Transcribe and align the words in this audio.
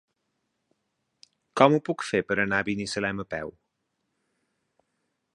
Com 1.59 1.75
ho 1.77 1.81
puc 1.89 2.05
fer 2.07 2.21
per 2.29 2.37
anar 2.43 2.61
a 2.63 2.67
Binissalem 2.69 3.21
a 3.25 3.27
peu? 3.35 3.53